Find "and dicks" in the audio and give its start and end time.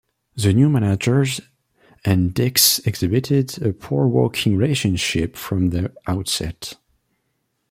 2.03-2.79